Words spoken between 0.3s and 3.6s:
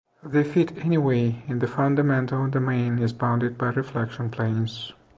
fit anyway if the fundamental domain is bounded